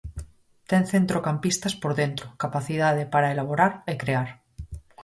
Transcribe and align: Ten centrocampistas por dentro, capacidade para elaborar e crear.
Ten 0.69 0.83
centrocampistas 0.93 1.73
por 1.81 1.91
dentro, 2.01 2.25
capacidade 2.43 3.03
para 3.13 3.31
elaborar 3.33 3.71
e 3.91 3.93
crear. 4.01 4.29